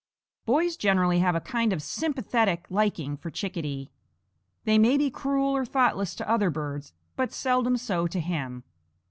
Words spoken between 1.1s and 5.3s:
have a kind of sympathetic liking for Chickadee. They may be